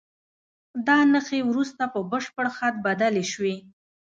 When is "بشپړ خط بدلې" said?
2.11-3.25